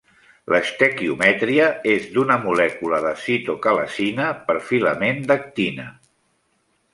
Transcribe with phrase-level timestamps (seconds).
[0.51, 5.87] L'estequiometria és d'una molècula de citocalasina per filament d'actina.